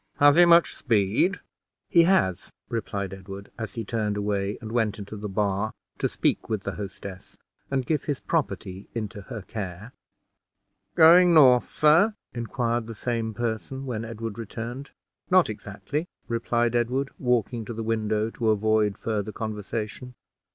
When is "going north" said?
10.95-11.65